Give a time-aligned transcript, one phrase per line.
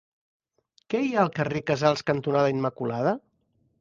[0.93, 3.15] Què hi ha al carrer Casals cantonada Immaculada?